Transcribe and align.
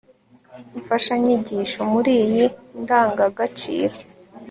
imfashanyigisho 0.77 1.79
muri 1.91 2.11
iyi 2.25 2.45
ndangagaciro 2.81 3.95